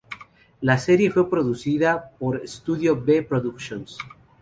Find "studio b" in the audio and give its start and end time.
2.47-3.21